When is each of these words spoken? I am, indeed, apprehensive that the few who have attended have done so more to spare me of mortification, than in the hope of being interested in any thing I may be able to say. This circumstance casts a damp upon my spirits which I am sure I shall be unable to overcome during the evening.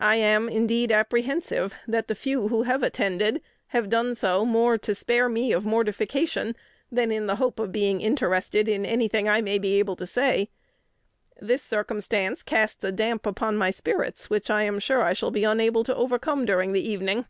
I 0.00 0.14
am, 0.16 0.48
indeed, 0.48 0.90
apprehensive 0.90 1.74
that 1.86 2.08
the 2.08 2.14
few 2.14 2.48
who 2.48 2.62
have 2.62 2.82
attended 2.82 3.42
have 3.66 3.90
done 3.90 4.14
so 4.14 4.46
more 4.46 4.78
to 4.78 4.94
spare 4.94 5.28
me 5.28 5.52
of 5.52 5.66
mortification, 5.66 6.56
than 6.90 7.12
in 7.12 7.26
the 7.26 7.36
hope 7.36 7.58
of 7.58 7.70
being 7.70 8.00
interested 8.00 8.66
in 8.66 8.86
any 8.86 9.08
thing 9.08 9.28
I 9.28 9.42
may 9.42 9.58
be 9.58 9.78
able 9.78 9.94
to 9.96 10.06
say. 10.06 10.48
This 11.38 11.62
circumstance 11.62 12.42
casts 12.42 12.82
a 12.82 12.90
damp 12.90 13.26
upon 13.26 13.58
my 13.58 13.68
spirits 13.70 14.30
which 14.30 14.48
I 14.48 14.62
am 14.62 14.78
sure 14.78 15.02
I 15.02 15.12
shall 15.12 15.30
be 15.30 15.44
unable 15.44 15.84
to 15.84 15.94
overcome 15.96 16.46
during 16.46 16.72
the 16.72 16.80
evening. 16.88 17.26